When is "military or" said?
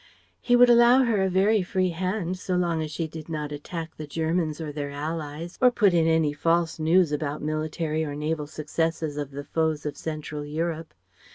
7.43-8.15